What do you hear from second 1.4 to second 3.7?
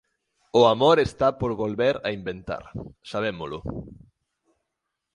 volver a inventar, sabémolo.